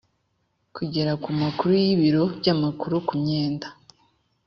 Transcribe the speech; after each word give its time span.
kugera 0.75 1.11
ku 1.23 1.29
makuru 1.41 1.73
y 1.83 1.87
ibiro 1.93 2.23
by 2.37 2.47
amakuru 2.53 2.95
ku 3.07 3.13
myenda 3.21 3.67